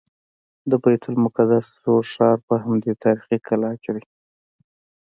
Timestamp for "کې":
3.81-3.91